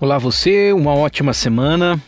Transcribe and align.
Olá 0.00 0.16
você, 0.16 0.72
uma 0.72 0.94
ótima 0.94 1.32
semana. 1.32 2.00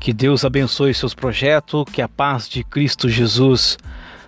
Que 0.00 0.12
Deus 0.12 0.44
abençoe 0.44 0.92
seus 0.92 1.14
projetos, 1.14 1.84
que 1.92 2.02
a 2.02 2.08
paz 2.08 2.48
de 2.48 2.64
Cristo 2.64 3.08
Jesus 3.08 3.78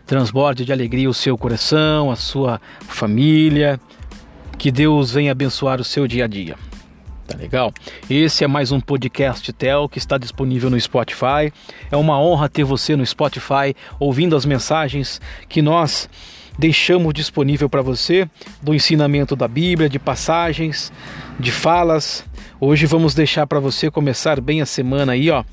transborde 0.06 0.64
de 0.64 0.72
alegria 0.72 1.10
o 1.10 1.14
seu 1.14 1.36
coração, 1.36 2.12
a 2.12 2.14
sua 2.16 2.60
família. 2.82 3.80
Que 4.56 4.70
Deus 4.70 5.10
venha 5.10 5.32
abençoar 5.32 5.80
o 5.80 5.84
seu 5.84 6.06
dia 6.06 6.26
a 6.26 6.28
dia. 6.28 6.54
Tá 7.26 7.36
legal? 7.36 7.74
Esse 8.08 8.44
é 8.44 8.46
mais 8.46 8.70
um 8.70 8.80
podcast 8.80 9.52
Tel 9.52 9.88
que 9.88 9.98
está 9.98 10.16
disponível 10.16 10.70
no 10.70 10.80
Spotify. 10.80 11.52
É 11.90 11.96
uma 11.96 12.20
honra 12.20 12.48
ter 12.48 12.62
você 12.62 12.94
no 12.94 13.04
Spotify 13.04 13.74
ouvindo 13.98 14.36
as 14.36 14.44
mensagens 14.46 15.20
que 15.48 15.60
nós 15.60 16.08
deixamos 16.56 17.14
disponível 17.14 17.68
para 17.68 17.82
você 17.82 18.30
do 18.62 18.72
ensinamento 18.72 19.34
da 19.34 19.48
Bíblia, 19.48 19.88
de 19.88 19.98
passagens, 19.98 20.92
de 21.36 21.50
falas 21.50 22.24
Hoje 22.62 22.84
vamos 22.84 23.14
deixar 23.14 23.46
para 23.46 23.58
você 23.58 23.90
começar 23.90 24.38
bem 24.38 24.60
a 24.60 24.66
semana 24.66 25.12
aí, 25.12 25.30
ó, 25.30 25.44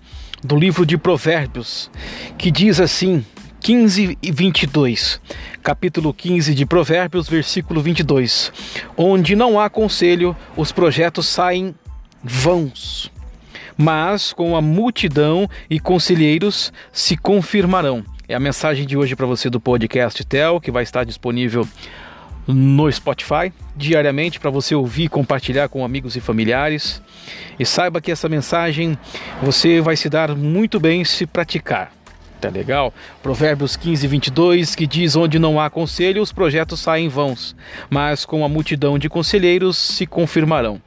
do 0.44 0.58
livro 0.58 0.86
de 0.86 0.98
Provérbios, 0.98 1.90
que 2.38 2.52
diz 2.52 2.82
assim, 2.82 3.26
15 3.62 4.18
e 4.22 4.30
22. 4.30 5.22
Capítulo 5.64 6.14
15 6.14 6.54
de 6.54 6.66
Provérbios, 6.66 7.30
versículo 7.30 7.80
22. 7.80 8.52
Onde 8.98 9.38
não 9.38 9.58
há 9.58 9.70
conselho, 9.70 10.36
os 10.58 10.74
projetos 10.74 11.28
saem 11.28 11.74
vãos, 12.22 13.10
mas 13.78 14.34
com 14.34 14.58
a 14.58 14.62
multidão 14.62 15.50
e 15.70 15.80
conselheiros 15.80 16.74
se 16.92 17.16
confirmarão. 17.16 18.04
É 18.28 18.36
a 18.36 18.40
mensagem 18.40 18.86
de 18.86 18.98
hoje 18.98 19.16
para 19.16 19.26
você 19.26 19.50
do 19.50 19.62
podcast 19.62 20.26
Tel, 20.26 20.60
que 20.60 20.72
vai 20.72 20.84
estar 20.84 21.06
disponível 21.06 21.66
no 22.48 22.92
Spotify 22.92 23.52
diariamente 23.76 24.40
para 24.40 24.50
você 24.50 24.74
ouvir 24.74 25.04
e 25.04 25.10
compartilhar 25.10 25.68
com 25.68 25.84
amigos 25.84 26.16
e 26.16 26.22
familiares. 26.22 27.02
E 27.60 27.66
saiba 27.66 28.02
que 28.02 28.12
essa 28.12 28.30
mensagem 28.30 28.98
você 29.42 29.82
vai 29.82 29.96
se 29.96 30.10
dar 30.10 30.36
muito 30.36 30.80
bem 30.80 31.04
se 31.04 31.26
praticar. 31.26 31.92
Tá 32.40 32.50
legal? 32.50 32.94
Provérbios 33.24 33.76
15, 33.76 34.08
22, 34.08 34.76
que 34.76 34.86
diz: 34.86 35.16
Onde 35.16 35.40
não 35.40 35.60
há 35.60 35.70
conselho, 35.70 36.22
os 36.22 36.32
projetos 36.32 36.80
saem 36.80 37.10
vãos, 37.10 37.56
mas 37.90 38.26
com 38.26 38.46
a 38.46 38.50
multidão 38.50 39.00
de 39.00 39.10
conselheiros 39.10 39.76
se 39.76 40.06
confirmarão. 40.06 40.80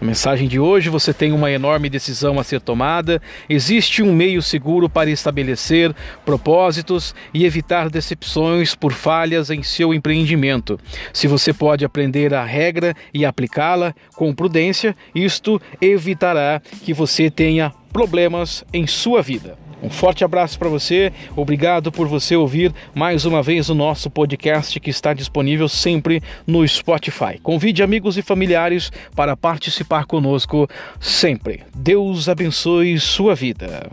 A 0.00 0.04
mensagem 0.04 0.48
de 0.48 0.58
hoje: 0.58 0.90
você 0.90 1.12
tem 1.14 1.32
uma 1.32 1.50
enorme 1.50 1.88
decisão 1.88 2.38
a 2.38 2.44
ser 2.44 2.60
tomada. 2.60 3.22
Existe 3.48 4.02
um 4.02 4.12
meio 4.12 4.42
seguro 4.42 4.88
para 4.88 5.10
estabelecer 5.10 5.94
propósitos 6.24 7.14
e 7.32 7.44
evitar 7.44 7.88
decepções 7.88 8.74
por 8.74 8.92
falhas 8.92 9.50
em 9.50 9.62
seu 9.62 9.94
empreendimento. 9.94 10.78
Se 11.12 11.26
você 11.28 11.52
pode 11.52 11.84
aprender 11.84 12.34
a 12.34 12.44
regra 12.44 12.94
e 13.12 13.24
aplicá-la 13.24 13.94
com 14.16 14.34
prudência, 14.34 14.96
isto 15.14 15.60
evitará 15.80 16.60
que 16.84 16.92
você 16.92 17.30
tenha 17.30 17.72
problemas 17.92 18.64
em 18.72 18.86
sua 18.86 19.22
vida. 19.22 19.63
Um 19.84 19.90
forte 19.90 20.24
abraço 20.24 20.58
para 20.58 20.68
você. 20.70 21.12
Obrigado 21.36 21.92
por 21.92 22.08
você 22.08 22.34
ouvir 22.34 22.72
mais 22.94 23.26
uma 23.26 23.42
vez 23.42 23.68
o 23.68 23.74
nosso 23.74 24.08
podcast 24.08 24.80
que 24.80 24.88
está 24.88 25.12
disponível 25.12 25.68
sempre 25.68 26.22
no 26.46 26.66
Spotify. 26.66 27.38
Convide 27.42 27.82
amigos 27.82 28.16
e 28.16 28.22
familiares 28.22 28.90
para 29.14 29.36
participar 29.36 30.06
conosco 30.06 30.66
sempre. 30.98 31.62
Deus 31.74 32.30
abençoe 32.30 32.98
sua 32.98 33.34
vida. 33.34 33.90